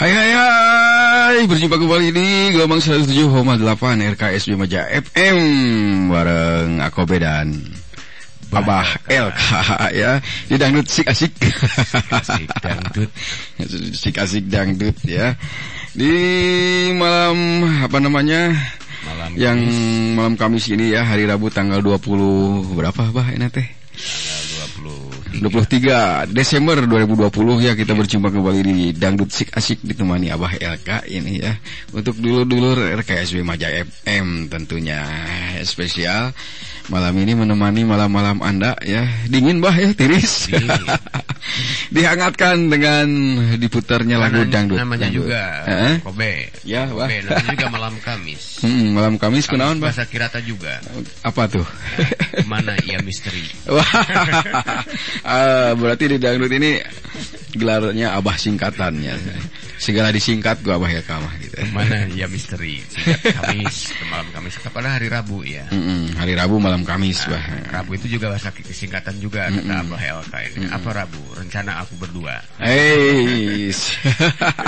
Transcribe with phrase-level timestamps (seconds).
[0.00, 1.38] Hai hai hai.
[1.44, 3.60] Berjumpa kembali di Gelombang 107,8
[4.16, 5.36] RKS Bimaja FM
[6.08, 7.52] Bareng Akobe dan
[8.48, 9.44] Abah LK
[9.92, 10.16] ya.
[10.48, 11.36] Di dangdut sik asik.
[12.16, 13.12] Asik dangdut.
[14.00, 15.36] Sik asik dangdut ya.
[15.92, 16.16] Di
[16.96, 18.56] malam apa namanya
[19.04, 23.68] Malam Yang Kamis, malam Kamis ini ya Hari Rabu tanggal 20 Berapa bah ini teh
[25.40, 31.08] 23 23 Desember 2020 ya kita berjumpa kembali di Dangdut Sik Asik ditemani Abah LK
[31.08, 31.56] ini ya.
[31.96, 35.00] Untuk dulur-dulur RKSB Maja FM tentunya.
[35.64, 36.36] Spesial
[36.92, 39.08] malam ini menemani malam-malam Anda ya.
[39.32, 40.52] Dingin bah ya tiris.
[40.52, 40.68] Dingin.
[41.96, 43.06] dihangatkan dengan
[43.56, 45.18] diputarnya lagu Namanya- dangdut Namanya dangdut.
[45.26, 45.94] juga Heeh.
[46.02, 46.32] Kobe.
[46.62, 47.08] Ya, Kobe Wah.
[47.08, 48.42] namanya juga malam Kamis.
[48.60, 50.78] Hmm, malam Kamis kenaon bah Bahasa Kirata juga.
[51.22, 51.66] Apa tuh?
[52.46, 53.42] Mana ia misteri?
[53.74, 53.84] Wah,
[55.24, 56.78] Ah, berarti di dangdut ini
[57.54, 59.14] gelarnya abah singkatannya.
[59.80, 61.56] Segala disingkat gua abah ya kamah gitu.
[61.72, 62.84] Mana ia misteri
[63.20, 67.40] Kamis malam Kamis kepada hari Rabu ya Mm-mm, hari Rabu malam Kamis bah.
[67.72, 70.66] Rabu itu juga bahasa singkatan juga kata Abah LK ini.
[70.68, 71.20] Apa Rabu?
[71.36, 72.36] Rencana aku berdua.
[72.60, 73.72] Hei,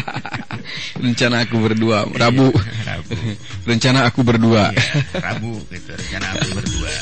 [1.04, 2.48] rencana aku berdua Rabu.
[2.86, 3.16] Rabu.
[3.68, 4.72] Rencana aku berdua.
[4.72, 4.84] Iya,
[5.20, 5.92] Rabu gitu.
[5.92, 6.92] Rencana aku berdua.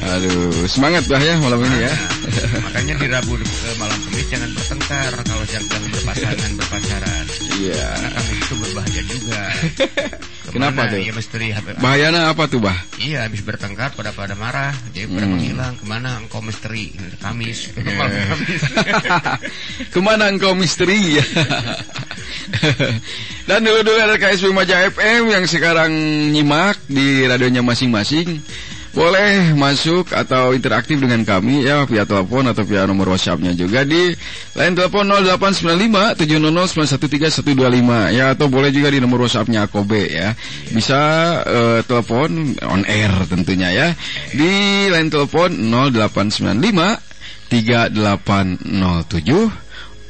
[0.00, 1.92] Aduh, semangat bah ya malam ini ya.
[2.66, 7.24] Makanya di Rabu eh, malam Kamis jangan bertengkar kalau sedang berpasangan berpacaran.
[7.60, 7.82] Iya.
[7.90, 9.40] Karena Kamis itu berbahaya juga.
[10.54, 10.98] Kenapa tuh?
[10.98, 12.74] Ia misteri Bahayana apa tuh bah?
[12.98, 15.38] Iya, habis bertengkar pada pada marah, jadi pada Hmm.
[15.38, 15.74] menghilang.
[15.78, 16.90] Ke mana engkau misteri?
[17.22, 18.62] Kamis, malam Kamis.
[19.94, 21.22] Ke mana engkau misteri?
[23.46, 25.90] Dan dulu-dulu RKS Maja FM yang sekarang
[26.34, 28.42] nyimak di radionya masing-masing
[28.90, 34.10] boleh masuk atau interaktif dengan kami ya via telepon atau via nomor WhatsAppnya juga di
[34.58, 40.34] line telepon 0895 700 913 ya atau boleh juga di nomor WhatsAppnya Akobe ya.
[40.74, 40.98] Bisa
[41.46, 43.94] eh, telepon on air tentunya ya
[44.34, 44.50] di
[44.90, 47.10] line telepon 0895
[47.50, 49.50] 3807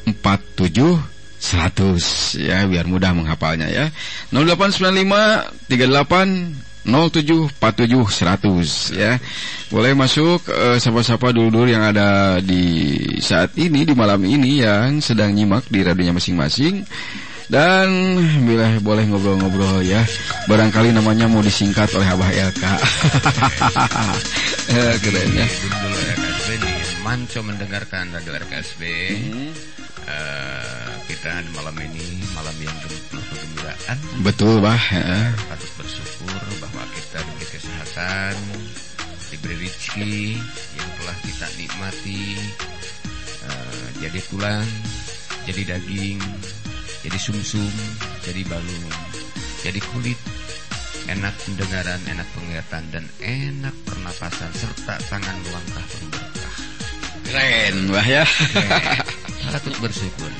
[0.09, 1.01] 47
[1.41, 3.93] 100 ya biar mudah menghafalnya ya.
[4.33, 9.21] 0895 38 07 47 100 ya
[9.69, 15.37] boleh masuk eh, sapa-sapa dulu-dulu yang ada di saat ini di malam ini yang sedang
[15.37, 16.83] nyimak di radionya masing-masing
[17.51, 17.91] dan
[18.47, 20.07] bila boleh ngobrol-ngobrol ya
[20.47, 22.63] barangkali namanya mau disingkat oleh Abah LK
[24.71, 28.83] Eh, keren ya Dulu RKSB nih, manco mendengarkan radio RKSB.
[29.19, 29.51] Hmm.
[30.07, 33.99] Eh, kita di malam ini malam yang penuh kegembiraan.
[34.23, 35.35] betul bah ya.
[35.51, 36.09] Patut bersyukur
[37.91, 38.39] kesehatan,
[39.34, 40.39] diberi rezeki
[40.78, 42.39] yang telah kita nikmati.
[43.43, 44.69] Eh, jadi tulang,
[45.51, 46.23] jadi daging,
[47.03, 47.75] jadi sumsum,
[48.23, 48.87] jadi balung,
[49.67, 50.19] jadi kulit.
[51.11, 56.55] Enak pendengaran, enak penglihatan, dan enak pernapasan serta tangan melangkah berkah.
[57.27, 58.23] keren bah ya
[59.50, 60.31] patut bersyukur.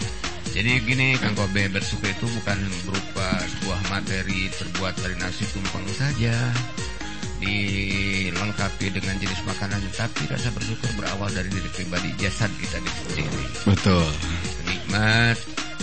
[0.51, 6.35] Jadi gini Kang Kobe bersyukur itu bukan berupa sebuah materi terbuat dari nasi tumpeng saja
[7.41, 13.45] dilengkapi dengan jenis makanan tapi rasa bersyukur berawal dari diri pribadi jasad kita di sendiri
[13.65, 14.07] betul
[14.69, 15.41] nikmat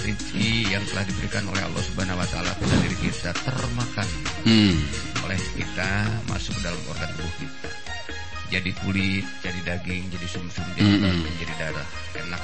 [0.07, 4.07] rezeki yang telah diberikan oleh Allah Subhanahu wa taala pada diri kita termakan
[4.47, 4.77] hmm.
[5.27, 5.91] oleh kita
[6.31, 7.86] masuk ke dalam organ tubuh kita.
[8.47, 11.03] Jadi kulit, jadi daging, jadi sumsum, jadi Mm-mm.
[11.03, 11.83] balung, jadi darah.
[12.15, 12.41] Enak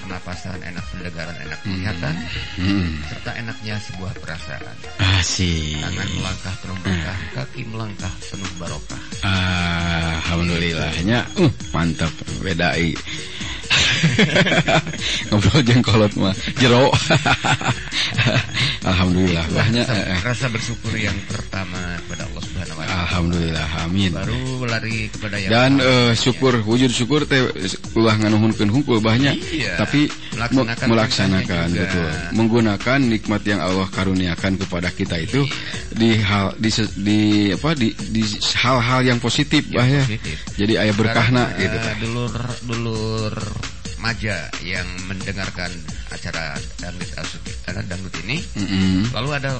[0.00, 2.14] pernapasan, enak pendengaran, enak penglihatan,
[2.56, 3.04] Hmm.
[3.04, 4.76] serta enaknya sebuah perasaan.
[5.20, 5.84] Asik.
[5.84, 9.02] Tangan melangkah penuh berkah, kaki melangkah penuh barokah.
[9.22, 12.96] Alhamdulillahnya, uh, mantap, bedai.
[15.30, 16.88] Ngobrol jengkolot mah jero.
[18.90, 19.86] Alhamdulillah, banyak.
[19.86, 22.26] Rasa, rasa bersyukur yang pertama kepada
[23.02, 24.10] Alhamdulillah, amin.
[24.14, 27.42] Baru lari kepada yang Dan eh, syukur wujud syukur teh
[27.92, 29.74] ulah nganuhunkeun hungkul banyak Iya.
[29.76, 35.58] tapi me- Melaksanakan melaksanakan betul menggunakan nikmat yang Allah karuniakan kepada kita itu Iya.
[35.92, 37.20] di hal di, di
[37.50, 38.22] apa di di
[38.56, 40.02] hal-hal yang positif bah ya.
[40.02, 40.36] positif.
[40.56, 41.76] Jadi ayah berkahna Sekarang, gitu.
[41.78, 42.32] eh, dulur
[42.64, 43.34] dulur
[43.98, 45.70] maja yang mendengarkan
[46.10, 49.14] acara dangdut acara dangdut ini Mm-mm.
[49.14, 49.54] lalu ada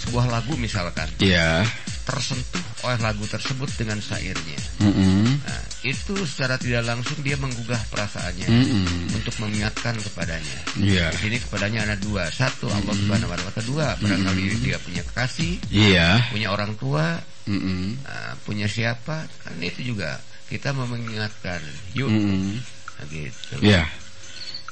[0.00, 1.60] sebuah lagu misalkan Iya.
[2.08, 5.38] tersentuh oleh lagu tersebut dengan syairnya Mm-mm.
[5.42, 9.14] nah, itu secara tidak langsung dia menggugah perasaannya Mm-mm.
[9.14, 11.10] untuk mengingatkan kepadanya Iya.
[11.14, 15.52] di sini kepadanya ada dua satu Allah subhanahu wa taala kedua barangkali dia punya kekasih
[15.70, 16.08] Iya.
[16.28, 18.02] punya orang tua Mm-mm.
[18.02, 21.62] nah, punya siapa kan itu juga kita mau mengingatkan
[21.94, 22.58] yuk Mm-mm.
[22.92, 23.82] Nah, gitu Iya.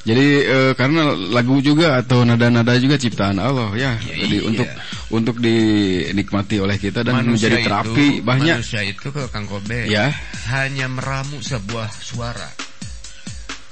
[0.00, 3.92] Jadi eh, karena lagu juga atau nada-nada juga ciptaan Allah ya.
[4.00, 4.48] Ya, Jadi iya.
[4.48, 4.68] untuk
[5.12, 10.08] untuk dinikmati oleh kita dan menjadi terapi itu, banyak Manusia itu ke Kang Kobe ya.
[10.48, 12.48] hanya meramu sebuah suara.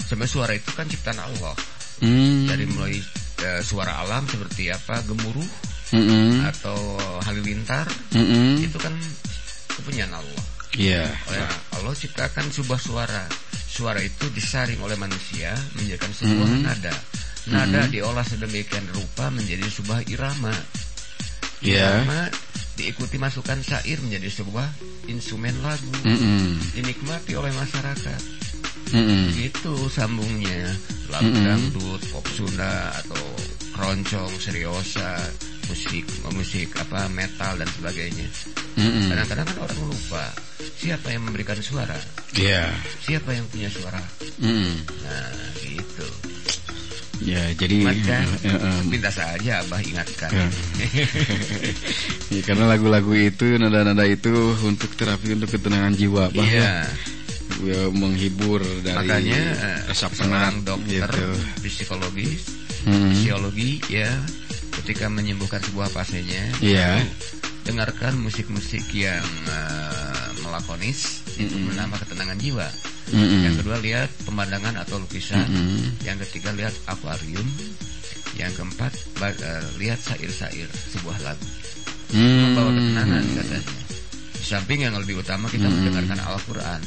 [0.04, 1.56] Sebenarnya suara itu kan ciptaan Allah.
[2.04, 2.44] Hmm.
[2.44, 3.00] Dari mulai
[3.40, 5.48] eh, suara alam seperti apa gemuruh
[5.88, 6.44] Mm-mm.
[6.44, 8.60] atau halilintar Mm-mm.
[8.60, 8.92] itu kan
[9.72, 10.42] kepunyaan Allah.
[10.76, 11.08] Iya.
[11.32, 11.40] Oleh
[11.80, 13.24] Allah ciptakan sebuah suara.
[13.68, 16.62] Suara itu disaring oleh manusia menjadikan sebuah Mhm.
[16.64, 16.94] nada.
[17.48, 20.52] Nada diolah sedemikian rupa menjadi sebuah irama.
[21.60, 22.28] Irama
[22.76, 24.68] diikuti masukan syair menjadi sebuah
[25.10, 25.90] instrumen lagu.
[26.04, 26.60] Mm-mm.
[26.76, 28.20] Dinikmati oleh masyarakat.
[28.94, 29.34] Mm-mm.
[29.36, 30.70] Itu sambungnya
[31.08, 31.44] lagu Mhm.
[31.44, 33.24] dangdut, pop Sunda atau
[33.74, 35.18] keroncong, seriosa,
[35.68, 38.28] musik musik apa metal dan sebagainya.
[38.78, 39.08] Mm-mm.
[39.10, 40.24] Kadang-kadang kan orang lupa
[40.78, 41.98] siapa yang memberikan suara,
[42.32, 42.70] Iya.
[43.02, 43.98] siapa yang punya suara.
[44.38, 44.72] Mm-mm.
[45.02, 45.30] Nah,
[45.60, 46.06] gitu.
[47.18, 50.30] Ya, jadi Maka eh, eh, minta saja Abah ingatkan.
[50.30, 50.46] Ya.
[52.38, 54.30] ya, karena lagu-lagu itu nada-nada itu
[54.62, 56.86] untuk terapi untuk ketenangan jiwa bahwa Iya.
[57.58, 61.26] ya, menghibur dari Makanya eh, rasa penat dokter gitu.
[61.60, 62.42] psikologis,
[62.86, 63.10] Hmm.
[63.10, 64.08] psikologi ya,
[64.78, 67.02] ketika menyembuhkan sebuah pasiennya, Iya.
[67.66, 69.26] dengarkan musik-musik yang
[70.48, 71.76] melakonis itu Mm-mm.
[71.76, 72.68] menambah ketenangan jiwa.
[73.12, 73.44] Mm-mm.
[73.44, 75.44] Yang kedua lihat pemandangan atau lukisan.
[75.44, 76.00] Mm-mm.
[76.08, 77.44] Yang ketiga lihat akuarium.
[78.40, 78.92] Yang keempat
[79.28, 81.46] eh, lihat sair-sair sebuah lagu.
[82.08, 82.56] Hmm.
[82.56, 83.76] Membawa ketenangan katanya.
[84.38, 85.84] Di samping yang lebih utama kita Mm-mm.
[85.84, 86.80] mendengarkan Al-Quran.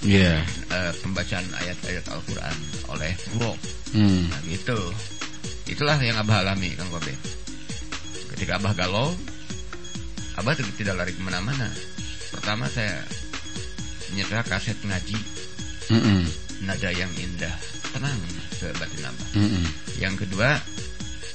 [0.00, 0.40] Iya.
[0.72, 2.56] eh, pembacaan ayat-ayat Al-Quran
[2.92, 3.52] oleh guru.
[3.96, 4.28] Hmm.
[4.28, 4.78] Nah gitu.
[5.70, 7.14] Itulah yang Abah alami Kang Kobe.
[8.34, 9.12] Ketika Abah galau,
[10.40, 11.68] Abah tidak tidak lari ke mana-mana.
[12.30, 13.02] Pertama saya
[14.10, 15.18] menyetel kaset ngaji,
[15.90, 16.22] Mm-mm.
[16.62, 17.54] nada yang indah,
[17.94, 18.18] tenang
[18.58, 19.28] ke batin Abah.
[19.34, 19.64] Mm-mm.
[19.98, 20.58] Yang kedua,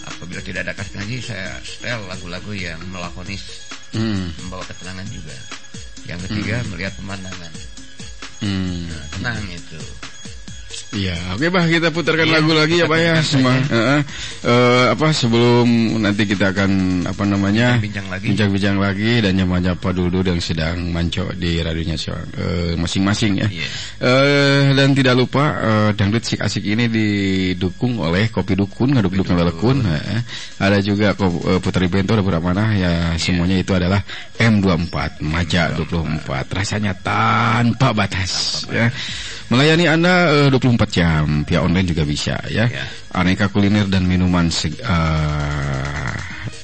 [0.07, 4.27] apabila tidak ada kaset ngaji, saya setel lagu-lagu yang melakonis, Mm.
[4.43, 5.35] membawa ketenangan juga.
[6.03, 7.53] Yang ketiga, melihat pemandangan.
[8.43, 8.91] Mm.
[8.91, 9.79] Nah, tenang itu.
[10.91, 13.53] Iya, oke bah kita putarkan Iya, lagu lagi ya pak ya putarkan semua.
[14.47, 15.67] eh, apa sebelum
[15.99, 16.71] nanti kita akan
[17.03, 18.31] apa namanya Bincang lagi.
[18.31, 23.47] bincang-bincang lagi dan nyapa-nyapa dulu yang sedang manco di radionya eh, masing-masing ya.
[23.51, 23.67] Iya.
[23.99, 29.35] Eh, dan tidak lupa eh, dangdut sik asik ini didukung oleh kopi dukun ngaduk dukun
[29.41, 29.77] lekun.
[29.83, 30.21] Eh,
[30.59, 33.99] ada juga eh, Putri Bento ada berapa mana ya semuanya itu adalah
[34.39, 38.87] M24 Maja 24 rasanya tanpa batas ya.
[39.45, 40.13] Melayani Anda
[40.45, 42.65] eh, 24 jam via online juga bisa ya.
[42.65, 42.85] Ya.
[43.13, 46.13] Aneka kuliner dan minuman seg- eh,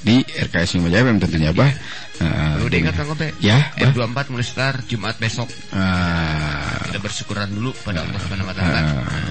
[0.01, 1.69] di RKS Lima Jaya FM tentunya Bah.
[2.22, 3.28] Eh, Perlu dengan- diingat Kang Kobe.
[3.38, 3.89] Ya, Bah.
[3.89, 5.50] M24 mulai start Jumat besok.
[5.74, 8.80] Ah, Kita bersyukuran dulu pada Allah Subhanahu wa taala.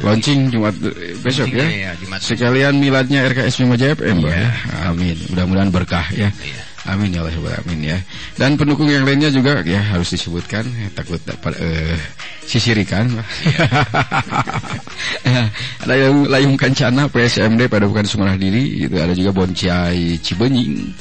[0.03, 1.83] launching Jumat eh, besok Launchingnya ya.
[1.87, 2.19] ya, Jumat.
[2.23, 4.43] Sekalian miladnya RKS Lima Jaya FM Bah, Iya.
[4.43, 4.51] ya.
[4.91, 5.17] Amin.
[5.27, 6.31] Mudah-mudahan berkah ya.
[6.35, 6.63] Iya.
[6.89, 7.99] Amin ya Allah amin ya.
[8.41, 11.97] Dan pendukung yang lainnya juga ya harus disebutkan ya, takut dapat eh,
[12.49, 13.11] sisirikan.
[15.85, 20.97] ada yang Layung Kancana PSMD pada bukan Sumerah Diri itu ada juga Boncai Cibenying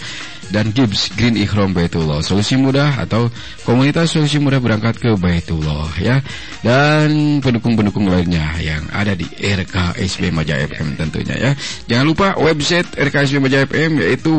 [0.50, 3.30] dan Gibbs Green Ikhram Baitullah solusi mudah atau
[3.64, 6.20] komunitas solusi mudah berangkat ke Baitullah ya
[6.66, 11.52] dan pendukung-pendukung lainnya yang ada di RKSB Maja FM tentunya ya
[11.86, 14.34] jangan lupa website RKSB Maja FM yaitu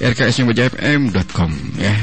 [0.00, 1.94] rksbmajfm.com ya.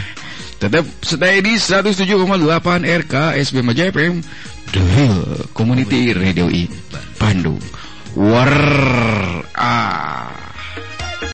[0.61, 4.21] Tetap stay di 107,8 RKSB Maja FM
[4.69, 4.85] The
[5.57, 6.69] Community Radio in
[7.17, 7.57] Bandung.
[8.13, 8.53] War
[9.57, 10.50] ah.